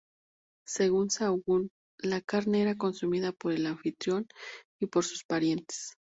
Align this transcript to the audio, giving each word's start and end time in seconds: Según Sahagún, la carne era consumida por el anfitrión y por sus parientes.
Según 0.65 1.11
Sahagún, 1.11 1.69
la 1.99 2.21
carne 2.21 2.63
era 2.63 2.75
consumida 2.75 3.33
por 3.33 3.51
el 3.53 3.67
anfitrión 3.67 4.27
y 4.81 4.87
por 4.87 5.03
sus 5.05 5.23
parientes. 5.23 5.93